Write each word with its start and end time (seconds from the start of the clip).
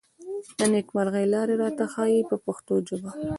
د 0.57 0.59
نېکمرغۍ 0.73 1.25
لارې 1.33 1.55
راته 1.61 1.85
ښيي 1.93 2.21
په 2.29 2.35
پښتو 2.45 2.73
ژبه. 2.87 3.11